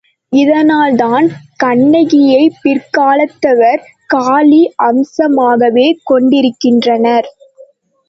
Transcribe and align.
இதனால்தான் 0.31 1.27
கண்ணகியை 1.55 2.41
பிற்காலத்தவர் 2.63 3.83
காளி 4.07 4.61
அம்சமாகவே 4.83 5.87
கொண்டிருக்கின்றனர். 6.03 7.29